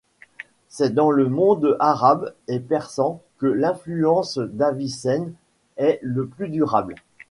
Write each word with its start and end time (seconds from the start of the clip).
C'est 0.67 0.95
dans 0.95 1.11
le 1.11 1.29
monde 1.29 1.77
arabe 1.79 2.33
et 2.47 2.59
persan 2.59 3.21
que 3.37 3.45
l'influence 3.45 4.39
d'Avicenne 4.39 5.31
est 5.77 5.99
le 6.01 6.25
plus 6.25 6.49
durable. 6.49 6.95